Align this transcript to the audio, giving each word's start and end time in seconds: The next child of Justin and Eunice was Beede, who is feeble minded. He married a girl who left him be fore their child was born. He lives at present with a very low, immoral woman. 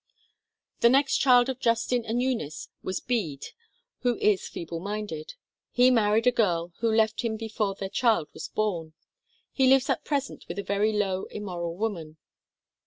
The 0.79 0.89
next 0.89 1.17
child 1.17 1.47
of 1.47 1.59
Justin 1.59 2.05
and 2.05 2.19
Eunice 2.23 2.69
was 2.81 2.99
Beede, 3.01 3.45
who 3.99 4.17
is 4.17 4.47
feeble 4.47 4.79
minded. 4.79 5.35
He 5.69 5.91
married 5.91 6.25
a 6.25 6.31
girl 6.31 6.73
who 6.79 6.89
left 6.91 7.21
him 7.21 7.37
be 7.37 7.47
fore 7.49 7.75
their 7.75 7.87
child 7.87 8.27
was 8.33 8.47
born. 8.47 8.93
He 9.51 9.67
lives 9.67 9.91
at 9.91 10.03
present 10.03 10.45
with 10.47 10.57
a 10.57 10.63
very 10.63 10.91
low, 10.91 11.25
immoral 11.25 11.77
woman. 11.77 12.17